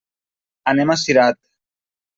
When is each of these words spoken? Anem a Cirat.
Anem 0.73 0.95
a 0.95 0.97
Cirat. 1.03 1.41